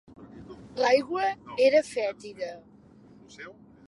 L'aigua 0.83 1.27
era 1.65 1.83
fètida. 1.91 2.49